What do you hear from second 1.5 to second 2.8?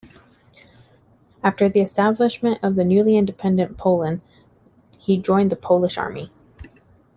the establishment of